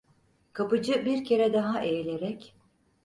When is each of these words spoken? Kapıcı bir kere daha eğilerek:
Kapıcı 0.53 1.05
bir 1.05 1.25
kere 1.25 1.53
daha 1.53 1.81
eğilerek: 1.83 2.55